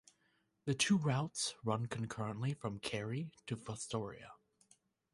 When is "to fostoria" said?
3.45-4.31